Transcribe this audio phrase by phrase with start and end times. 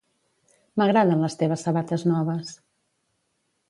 [0.79, 2.59] M’agraden les teves sabates noves.